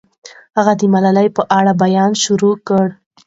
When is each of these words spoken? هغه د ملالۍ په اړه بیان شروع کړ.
هغه 0.57 0.73
د 0.79 0.81
ملالۍ 0.93 1.27
په 1.37 1.43
اړه 1.57 1.71
بیان 1.83 2.11
شروع 2.23 2.55
کړ. 2.67 2.85